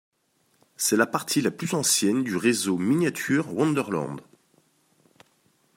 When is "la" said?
0.97-1.05, 1.41-1.51